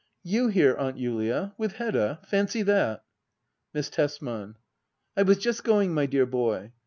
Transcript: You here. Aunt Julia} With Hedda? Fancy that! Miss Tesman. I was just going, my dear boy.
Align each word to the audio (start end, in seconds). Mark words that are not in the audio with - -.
You 0.23 0.47
here. 0.47 0.75
Aunt 0.79 0.97
Julia} 0.97 1.53
With 1.59 1.73
Hedda? 1.73 2.21
Fancy 2.27 2.63
that! 2.63 3.03
Miss 3.71 3.87
Tesman. 3.91 4.55
I 5.15 5.21
was 5.21 5.37
just 5.37 5.63
going, 5.63 5.93
my 5.93 6.07
dear 6.07 6.25
boy. 6.25 6.71